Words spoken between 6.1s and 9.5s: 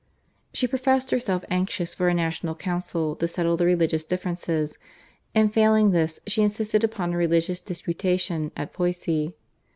she insisted upon a religious disputation at Poissy.